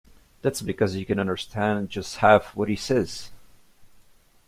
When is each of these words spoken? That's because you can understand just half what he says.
That's 0.41 0.63
because 0.63 0.95
you 0.95 1.05
can 1.05 1.19
understand 1.19 1.91
just 1.91 2.15
half 2.17 2.55
what 2.55 2.69
he 2.69 2.75
says. 2.75 3.29